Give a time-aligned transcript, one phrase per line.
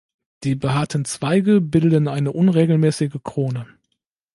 [0.43, 3.67] Die behaarten Zweige bilden eine unregelmäßige Krone.